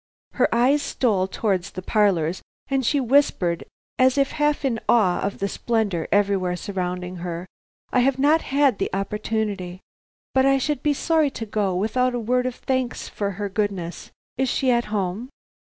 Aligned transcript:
Her 0.33 0.49
eyes 0.51 0.81
stole 0.81 1.27
towards 1.27 1.69
the 1.69 1.83
parlors 1.83 2.41
and 2.69 2.83
she 2.83 2.99
whispered 2.99 3.65
as 3.99 4.17
if 4.17 4.31
half 4.31 4.65
in 4.65 4.79
awe 4.89 5.19
of 5.21 5.37
the 5.37 5.47
splendor 5.47 6.07
everywhere 6.11 6.55
surrounding 6.55 7.17
her: 7.17 7.45
"I 7.93 7.99
have 7.99 8.17
not 8.17 8.41
had 8.41 8.79
the 8.79 8.89
opportunity. 8.93 9.79
But 10.33 10.47
I 10.47 10.57
should 10.57 10.81
be 10.81 10.95
sorry 10.95 11.29
to 11.29 11.45
go 11.45 11.75
without 11.75 12.15
a 12.15 12.19
word 12.19 12.47
of 12.47 12.55
thanks 12.55 13.07
for 13.09 13.33
her 13.37 13.47
goodness. 13.47 14.09
Is 14.39 14.49
she 14.49 14.71
at 14.71 14.85
home?" 14.85 15.29